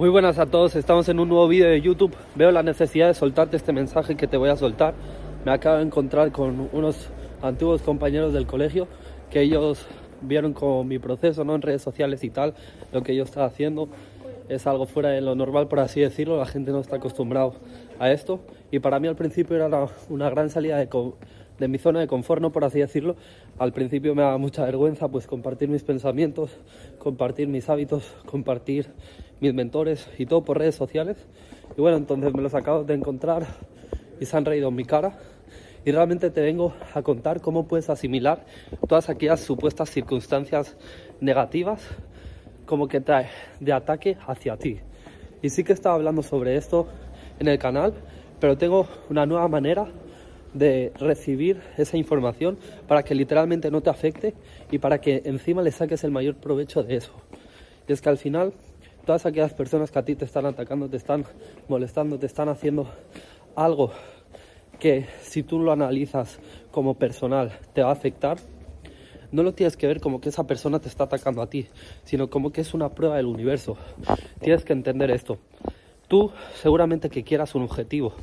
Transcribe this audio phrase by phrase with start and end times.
[0.00, 2.16] Muy buenas a todos, estamos en un nuevo vídeo de YouTube.
[2.34, 4.94] Veo la necesidad de soltarte este mensaje que te voy a soltar.
[5.44, 7.10] Me acabo de encontrar con unos
[7.42, 8.88] antiguos compañeros del colegio
[9.30, 9.84] que ellos
[10.22, 11.54] vieron como mi proceso ¿no?
[11.54, 12.54] en redes sociales y tal,
[12.92, 13.90] lo que yo estaba haciendo
[14.48, 16.38] es algo fuera de lo normal, por así decirlo.
[16.38, 17.56] La gente no está acostumbrado
[17.98, 18.40] a esto.
[18.70, 19.68] Y para mí al principio era
[20.08, 20.88] una gran salida de,
[21.60, 22.50] de mi zona de confort, ¿no?
[22.50, 23.16] por así decirlo.
[23.58, 26.50] Al principio me daba mucha vergüenza pues compartir mis pensamientos,
[26.98, 28.86] compartir mis hábitos, compartir
[29.40, 31.18] mis mentores y todo por redes sociales.
[31.76, 33.46] Y bueno, entonces me los acabo de encontrar
[34.18, 35.18] y se han reído en mi cara.
[35.84, 38.44] Y realmente te vengo a contar cómo puedes asimilar
[38.88, 40.76] todas aquellas supuestas circunstancias
[41.20, 41.86] negativas
[42.64, 43.28] como que trae
[43.60, 44.80] de ataque hacia ti.
[45.42, 46.86] Y sí que estaba hablando sobre esto
[47.38, 47.94] en el canal,
[48.40, 49.88] pero tengo una nueva manera
[50.54, 52.58] de recibir esa información
[52.88, 54.34] para que literalmente no te afecte
[54.70, 57.12] y para que encima le saques el mayor provecho de eso.
[57.88, 58.52] Y es que al final
[59.04, 61.24] todas aquellas personas que a ti te están atacando, te están
[61.68, 62.88] molestando, te están haciendo
[63.56, 63.92] algo
[64.78, 66.38] que si tú lo analizas
[66.70, 68.38] como personal te va a afectar,
[69.32, 71.68] no lo tienes que ver como que esa persona te está atacando a ti,
[72.04, 73.76] sino como que es una prueba del universo.
[74.40, 75.38] Tienes que entender esto.
[76.08, 78.14] Tú seguramente que quieras un objetivo,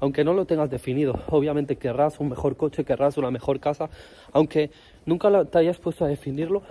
[0.00, 1.18] aunque no lo tengas definido.
[1.28, 3.88] Obviamente querrás un mejor coche, querrás una mejor casa,
[4.32, 4.70] aunque
[5.06, 6.62] nunca te hayas puesto a definirlo,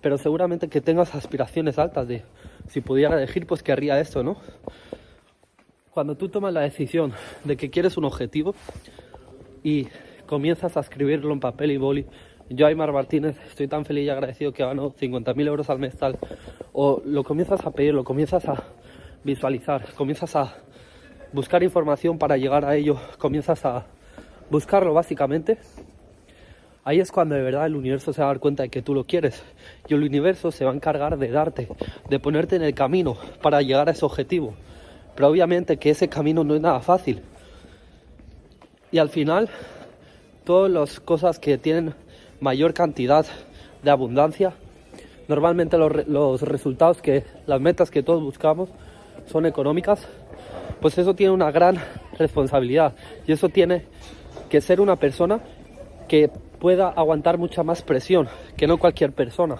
[0.00, 2.22] pero seguramente que tengas aspiraciones altas de
[2.68, 4.36] si pudiera elegir, pues querría esto, ¿no?
[5.90, 7.12] Cuando tú tomas la decisión
[7.44, 8.54] de que quieres un objetivo
[9.62, 9.88] y
[10.26, 12.06] comienzas a escribirlo en papel y boli,
[12.48, 16.18] yo, Aymar Martínez, estoy tan feliz y agradecido que gano 50.000 euros al mes tal,
[16.72, 18.64] o lo comienzas a pedir, lo comienzas a
[19.22, 20.56] visualizar, comienzas a
[21.32, 23.86] buscar información para llegar a ello, comienzas a
[24.50, 25.58] buscarlo básicamente,
[26.84, 28.94] ahí es cuando de verdad el universo se va a dar cuenta de que tú
[28.94, 29.42] lo quieres
[29.88, 31.68] y el universo se va a encargar de darte,
[32.08, 34.54] de ponerte en el camino para llegar a ese objetivo.
[35.14, 37.22] Pero obviamente que ese camino no es nada fácil.
[38.92, 39.48] Y al final,
[40.44, 41.94] todas las cosas que tienen
[42.40, 43.24] mayor cantidad
[43.82, 44.54] de abundancia,
[45.28, 48.68] normalmente los, los resultados que, las metas que todos buscamos
[49.26, 50.08] son económicas,
[50.80, 51.78] pues eso tiene una gran
[52.18, 52.94] responsabilidad
[53.26, 53.84] y eso tiene
[54.48, 55.40] que ser una persona
[56.08, 59.56] que pueda aguantar mucha más presión que no cualquier persona,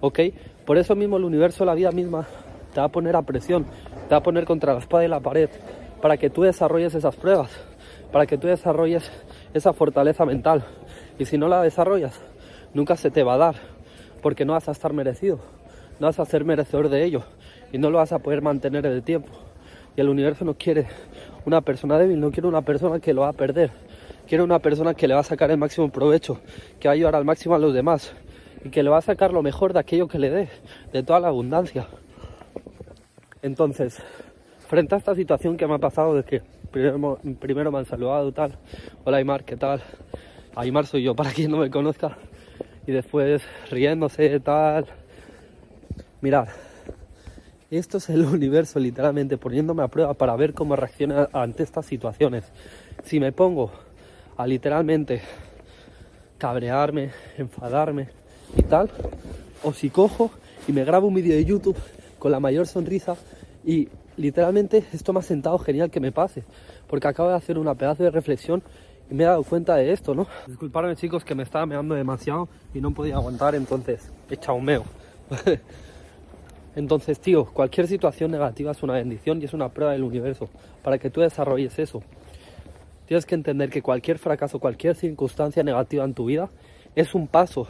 [0.00, 0.20] ¿ok?
[0.66, 2.26] Por eso mismo el universo, la vida misma,
[2.72, 3.64] te va a poner a presión,
[4.08, 5.48] te va a poner contra la espada y la pared
[6.00, 7.50] para que tú desarrolles esas pruebas,
[8.12, 9.10] para que tú desarrolles
[9.54, 10.64] esa fortaleza mental.
[11.18, 12.20] Y si no la desarrollas,
[12.74, 13.54] nunca se te va a dar,
[14.22, 15.40] porque no vas a estar merecido,
[15.98, 17.22] no vas a ser merecedor de ello
[17.72, 19.49] y no lo vas a poder mantener en el tiempo.
[19.96, 20.86] Y el universo no quiere
[21.44, 23.70] una persona débil, no quiere una persona que lo va a perder.
[24.28, 26.40] Quiere una persona que le va a sacar el máximo provecho,
[26.78, 28.14] que va a ayudar al máximo a los demás
[28.64, 30.48] y que le va a sacar lo mejor de aquello que le dé,
[30.92, 31.86] de toda la abundancia.
[33.42, 34.02] Entonces,
[34.68, 38.32] frente a esta situación que me ha pasado de que primero, primero me han saludado
[38.32, 38.58] tal,
[39.04, 39.82] hola Aymar, ¿qué tal?
[40.54, 42.18] Aymar soy yo, para quien no me conozca,
[42.86, 44.86] y después riéndose tal.
[46.20, 46.48] Mirad,
[47.78, 52.44] esto es el universo literalmente poniéndome a prueba para ver cómo reacciona ante estas situaciones.
[53.04, 53.70] Si me pongo
[54.36, 55.22] a literalmente
[56.38, 58.08] cabrearme, enfadarme
[58.56, 58.90] y tal,
[59.62, 60.30] o si cojo
[60.66, 61.76] y me grabo un vídeo de YouTube
[62.18, 63.16] con la mayor sonrisa
[63.64, 66.44] y literalmente esto me ha sentado genial que me pase,
[66.88, 68.62] porque acabo de hacer una pedazo de reflexión
[69.10, 70.26] y me he dado cuenta de esto, ¿no?
[70.46, 74.64] Disculpadme chicos que me estaba meando demasiado y no podía aguantar, entonces he echado un
[74.64, 74.84] meo.
[76.76, 80.48] Entonces, tío, cualquier situación negativa es una bendición y es una prueba del universo
[80.82, 82.02] para que tú desarrolles eso.
[83.06, 86.48] Tienes que entender que cualquier fracaso, cualquier circunstancia negativa en tu vida
[86.94, 87.66] es un paso.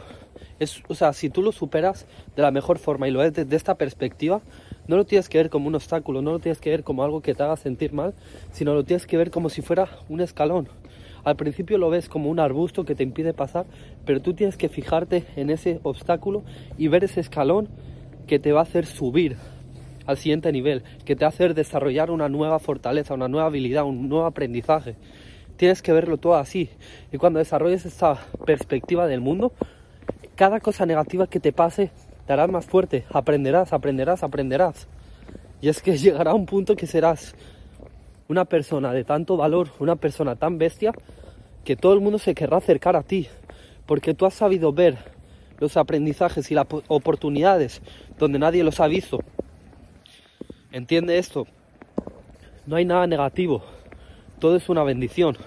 [0.59, 3.55] Es, o sea, si tú lo superas de la mejor forma y lo ves desde
[3.55, 4.41] esta perspectiva,
[4.87, 7.21] no lo tienes que ver como un obstáculo, no lo tienes que ver como algo
[7.21, 8.13] que te haga sentir mal,
[8.51, 10.69] sino lo tienes que ver como si fuera un escalón.
[11.23, 13.65] Al principio lo ves como un arbusto que te impide pasar,
[14.05, 16.43] pero tú tienes que fijarte en ese obstáculo
[16.77, 17.69] y ver ese escalón
[18.31, 19.35] que te va a hacer subir
[20.05, 23.83] al siguiente nivel, que te va a hacer desarrollar una nueva fortaleza, una nueva habilidad,
[23.83, 24.95] un nuevo aprendizaje.
[25.57, 26.69] Tienes que verlo todo así.
[27.11, 29.51] Y cuando desarrolles esta perspectiva del mundo,
[30.35, 31.91] cada cosa negativa que te pase
[32.25, 33.03] te hará más fuerte.
[33.11, 34.87] Aprenderás, aprenderás, aprenderás.
[35.59, 37.35] Y es que llegará un punto que serás
[38.29, 40.93] una persona de tanto valor, una persona tan bestia,
[41.65, 43.27] que todo el mundo se querrá acercar a ti,
[43.85, 45.19] porque tú has sabido ver
[45.61, 47.81] los aprendizajes y las oportunidades
[48.17, 49.19] donde nadie los ha visto.
[50.71, 51.45] Entiende esto.
[52.65, 53.63] No hay nada negativo.
[54.39, 55.37] Todo es una bendición.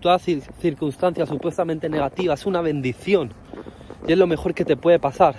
[0.00, 3.32] Toda circunstancia supuestamente negativa es una bendición.
[4.06, 5.34] Y es lo mejor que te puede pasar.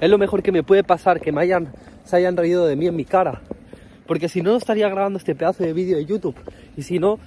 [0.00, 1.72] Es lo mejor que me puede pasar que me hayan,
[2.04, 3.40] se hayan reído de mí en mi cara.
[4.06, 6.36] Porque si no, no estaría grabando este pedazo de vídeo de YouTube.
[6.76, 7.18] Y si no,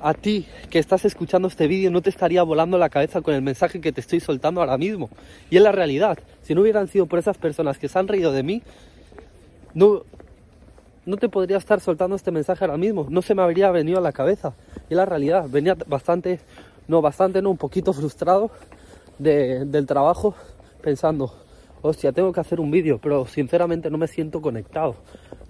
[0.00, 3.42] a ti que estás escuchando este vídeo no te estaría volando la cabeza con el
[3.42, 5.10] mensaje que te estoy soltando ahora mismo.
[5.50, 6.18] Y es la realidad.
[6.42, 8.62] Si no hubieran sido por esas personas que se han reído de mí,
[9.74, 10.02] no,
[11.06, 13.06] no te podría estar soltando este mensaje ahora mismo.
[13.10, 14.54] No se me habría venido a la cabeza.
[14.88, 15.46] Y es la realidad.
[15.48, 16.40] Venía bastante,
[16.88, 18.50] no, bastante, no, un poquito frustrado
[19.18, 20.34] del trabajo
[20.80, 21.34] pensando,
[21.82, 24.96] hostia, tengo que hacer un vídeo, pero sinceramente no me siento conectado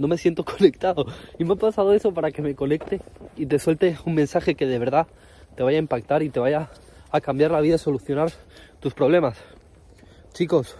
[0.00, 1.06] no me siento conectado.
[1.38, 3.00] Y me ha pasado eso para que me conecte
[3.36, 5.06] y te suelte un mensaje que de verdad
[5.54, 6.70] te vaya a impactar y te vaya
[7.12, 8.32] a cambiar la vida y solucionar
[8.80, 9.36] tus problemas.
[10.32, 10.76] Chicos,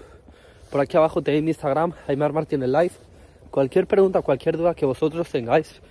[0.71, 2.93] por aquí abajo tenéis mi Instagram, Aymar Martínez Live.
[3.51, 5.83] Cualquier pregunta, cualquier duda que vosotros tengáis,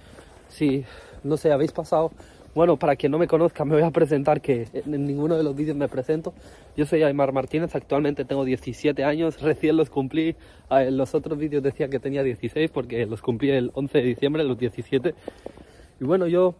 [0.48, 0.86] si
[1.24, 2.12] no sé, habéis pasado
[2.56, 5.56] bueno, para quien no me conozca, me voy a presentar que en ninguno de los
[5.56, 6.34] vídeos me presento.
[6.76, 10.36] Yo soy Aymar Martínez, actualmente tengo 17 años, recién los cumplí.
[10.70, 14.04] Ah, en los otros vídeos decía que tenía 16 porque los cumplí el 11 de
[14.04, 15.14] diciembre, los 17.
[16.02, 16.56] Y bueno, yo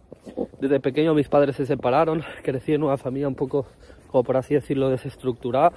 [0.60, 3.66] desde pequeño mis padres se separaron, crecí en una familia un poco,
[4.08, 5.72] como por así decirlo, desestructurada,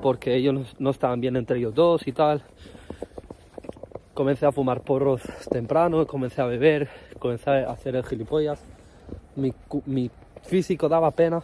[0.00, 2.42] porque ellos no estaban bien entre ellos dos y tal.
[4.14, 6.88] Comencé a fumar porros temprano, comencé a beber,
[7.18, 8.62] comencé a hacer el gilipollas
[9.36, 10.10] mi,
[10.42, 11.42] físico daba pena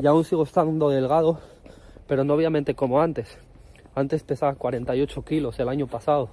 [0.00, 1.40] y aún sigo estando delgado,
[2.06, 3.38] pero no obviamente como antes.
[3.94, 6.30] Antes pesaba 48 kilos el año pasado,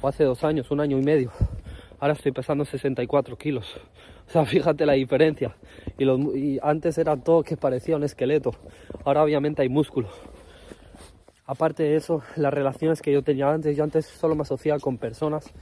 [0.00, 1.30] o hace dos años, un año y medio.
[1.98, 3.66] Ahora estoy pesando 64 kilos.
[4.30, 5.56] O sea, fíjate la diferencia.
[5.98, 6.04] Y,
[6.38, 8.52] y antes era todo que parecía un esqueleto.
[9.04, 10.06] Ahora obviamente hay músculo.
[11.46, 14.98] Aparte de eso, las relaciones que yo tenía antes, yo antes solo me asociaba con
[14.98, 15.52] personas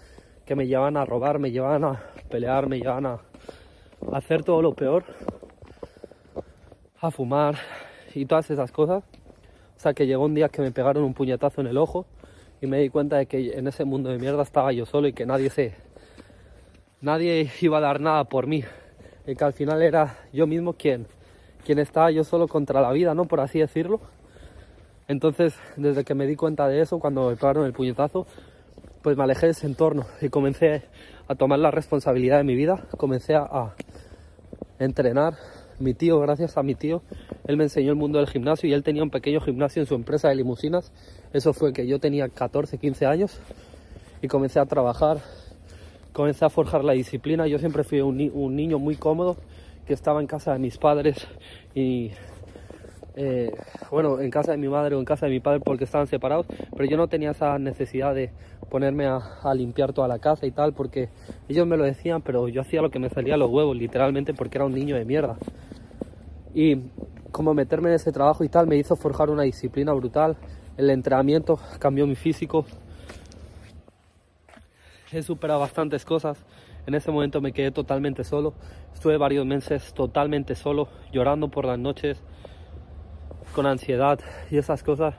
[0.45, 3.21] que me llevaban a robar, me llevaban a pelear, me llevaban a,
[4.13, 5.05] hacer todo lo peor,
[7.01, 7.57] a fumar
[8.15, 9.05] y todas esas cosas.
[9.77, 12.07] O sea que llegó un día que me pegaron un puñetazo en el ojo
[12.61, 15.13] y me di cuenta de que en ese mundo de mierda estaba yo solo y
[15.13, 15.75] que nadie se
[17.01, 18.65] nadie iba a dar nada por mí.
[19.27, 21.07] Y que al final era yo mismo quien,
[21.65, 23.27] quien estaba yo solo contra la vida, ¿no?
[23.27, 24.01] Por así decirlo.
[25.07, 28.27] Entonces, desde que me di cuenta de eso, cuando me pegaron el puñetazo,
[29.03, 30.83] pues me alejé de ese entorno y comencé
[31.29, 33.75] a tomar la responsabilidad de mi vida, comencé a,
[34.79, 35.35] entrenar.
[35.81, 37.03] Mi tío, gracias a mi tío,
[37.47, 39.95] él me enseñó el mundo del gimnasio y él tenía un pequeño gimnasio en su
[39.95, 40.93] empresa de limusinas.
[41.33, 43.39] Eso fue que yo tenía 14, 15 años
[44.21, 45.19] y comencé a trabajar,
[46.13, 47.47] comencé a forjar la disciplina.
[47.47, 49.37] Yo siempre fui un, un niño muy cómodo
[49.87, 51.29] que estaba en casa de mis padres
[51.77, 52.11] y
[53.21, 53.51] eh,
[53.91, 56.47] bueno, en casa de mi madre o en casa de mi padre porque estaban separados,
[56.71, 58.31] pero yo no tenía esa necesidad de
[58.71, 59.21] ponerme a,
[59.57, 61.09] limpiar toda la casa y tal, porque
[61.49, 64.35] ellos me lo decían, pero yo hacía lo que me salía a los huevos, literalmente,
[64.35, 65.37] porque era un niño de mierda.
[66.55, 66.77] Y
[67.33, 70.37] como meterme en ese trabajo y tal me hizo forjar una disciplina brutal,
[70.77, 72.67] el entrenamiento cambió mi físico,
[75.11, 76.45] he superado bastantes cosas.
[76.87, 78.55] En ese momento me quedé totalmente solo.
[78.95, 82.23] Estuve varios meses totalmente solo, llorando por las noches,
[83.55, 85.15] con ansiedad y esas cosas,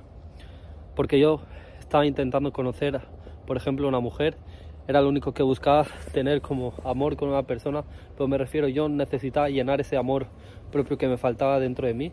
[0.95, 1.41] porque yo
[1.79, 3.01] estaba intentando conocer,
[3.45, 4.35] por ejemplo, una mujer,
[4.87, 7.83] era lo único que buscaba tener como amor con una persona,
[8.15, 10.25] pero me refiero, yo necesitaba llenar ese amor
[10.71, 12.11] propio que me faltaba dentro de mí.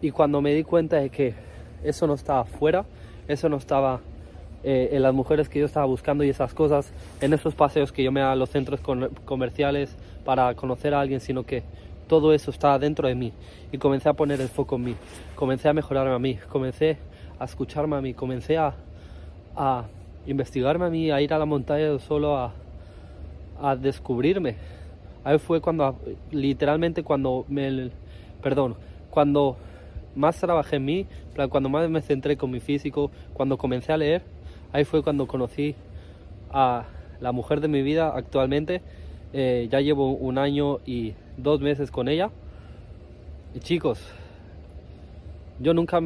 [0.00, 1.34] Y cuando me di cuenta de que
[1.82, 2.86] eso no estaba fuera,
[3.28, 4.00] eso no estaba
[4.62, 8.02] eh, en las mujeres que yo estaba buscando y esas cosas, en esos paseos que
[8.02, 8.80] yo me daba a los centros
[9.26, 11.62] comerciales para conocer a alguien, sino que
[12.06, 13.32] todo eso estaba dentro de mí
[13.72, 14.96] y comencé a poner el foco en mí,
[15.34, 16.98] comencé a mejorarme a mí, comencé
[17.38, 18.74] a escucharme a mí, comencé a,
[20.26, 22.52] investigarme a mí, a ir a la montaña solo a,
[23.60, 24.56] a descubrirme.
[25.22, 25.98] Ahí fue cuando,
[26.30, 27.90] literalmente cuando me,
[28.42, 28.76] perdón,
[29.10, 29.56] cuando
[30.14, 31.06] más trabajé en mí,
[31.48, 34.22] cuando más me centré con mi físico, cuando comencé a leer,
[34.72, 35.74] ahí fue cuando conocí
[36.50, 36.84] a
[37.20, 38.82] la mujer de mi vida actualmente.
[39.36, 42.30] Eh, ya llevo un año y dos meses con ella.
[43.52, 44.00] Y chicos,
[45.58, 46.00] yo nunca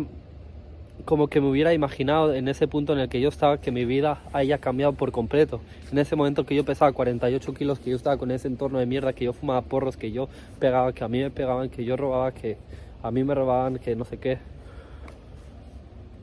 [1.05, 3.85] como que me hubiera imaginado en ese punto en el que yo estaba que mi
[3.85, 5.61] vida haya cambiado por completo.
[5.93, 8.87] En ese momento que yo pesaba 48 kilos, que yo estaba con ese entorno de
[8.87, 11.99] mierda, que yo fumaba porros, que yo pegaba, que a mí me pegaban, que yo
[11.99, 12.57] robaba, que
[13.03, 14.39] a mí me robaban, que no sé qué.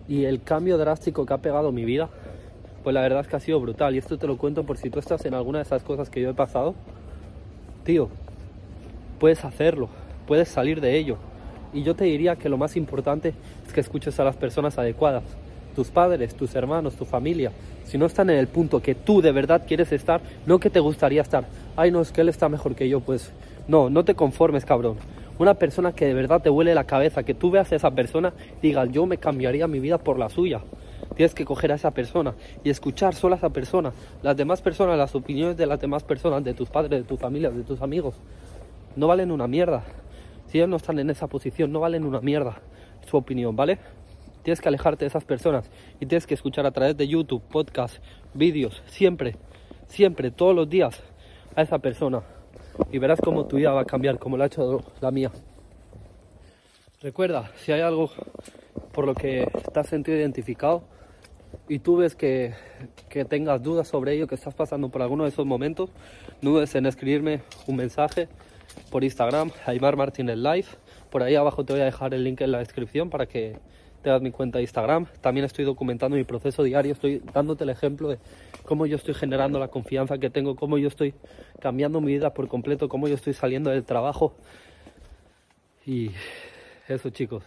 [0.08, 2.10] Y el cambio drástico que ha pegado mi vida,
[2.84, 3.94] pues la verdad es que ha sido brutal.
[3.94, 6.20] Y esto te lo cuento por si tú estás en alguna de esas cosas que
[6.20, 6.74] yo he pasado.
[7.86, 8.10] Tío,
[9.20, 9.90] puedes hacerlo,
[10.26, 11.18] puedes salir de ello.
[11.72, 13.36] Y yo te diría que lo más importante
[13.68, 15.24] es que escuches a las personas adecuadas,
[15.76, 17.52] tus padres, tus hermanos, tu familia.
[17.86, 20.80] Si no están en el punto que tú de verdad quieres estar, no que te
[20.80, 21.46] gustaría estar.
[21.76, 23.32] Ay, no, es que él está mejor que yo, pues
[23.68, 24.98] no, no te conformes, cabrón.
[25.38, 28.34] Una persona que de verdad te huele la cabeza, que tú veas a esa persona
[28.64, 30.62] y digas, yo me cambiaría mi vida por la suya.
[31.16, 33.94] Tienes que coger a esa persona y escuchar solo a esa persona.
[34.22, 37.50] Las demás personas, las opiniones de las demás personas, de tus padres, de tu familia,
[37.50, 38.16] de tus amigos,
[38.96, 39.84] no valen una mierda.
[40.48, 42.62] Si ellos no están en esa posición, no valen una mierda
[43.06, 43.78] su opinión, ¿vale?
[44.44, 45.70] Tienes que alejarte de esas personas
[46.00, 47.98] y tienes que escuchar a través de YouTube, podcast,
[48.34, 49.38] vídeos, siempre,
[49.88, 51.02] siempre, todos los días
[51.56, 52.22] a esa persona.
[52.92, 55.32] Y verás cómo tu vida va a cambiar, como lo ha hecho la mía.
[57.02, 58.10] Recuerda, si hay algo
[58.92, 60.84] por lo que estás sentido identificado,
[61.68, 62.54] y tú ves que,
[63.10, 65.90] que, tengas dudas sobre ello, que estás pasando por alguno de esos momentos,
[66.42, 68.28] no dudes en escribirme un mensaje
[68.90, 70.68] por Instagram, Aymar Martínez Live.
[71.10, 73.58] Por ahí abajo te voy a dejar el link en la descripción para que
[74.02, 75.08] te das mi cuenta de Instagram.
[75.22, 78.20] También estoy documentando mi proceso diario, estoy dándote el ejemplo de
[78.64, 81.16] cómo yo estoy generando la confianza que tengo, cómo yo estoy
[81.60, 84.36] cambiando mi vida por completo, cómo yo estoy saliendo del trabajo.
[85.86, 86.12] Y
[86.88, 87.44] eso chicos,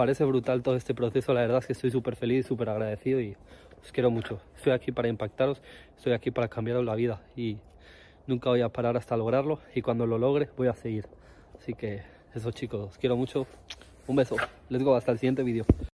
[0.00, 3.36] parece brutal todo este proceso, la verdad es que estoy súper feliz, súper agradecido y
[3.82, 4.40] os quiero mucho.
[4.56, 5.60] Estoy aquí para impactaros,
[5.94, 7.58] estoy aquí para cambiaros la vida y
[8.26, 11.04] nunca voy a parar hasta lograrlo y cuando lo logre voy a seguir.
[11.58, 12.00] Así que
[12.34, 13.46] eso chicos, os quiero mucho.
[14.06, 14.36] Un beso.
[14.70, 15.66] Let's go, hasta el siguiente vídeo.